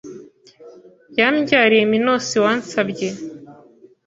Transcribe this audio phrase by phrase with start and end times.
[1.19, 3.07] Yambyariye Minos wansabye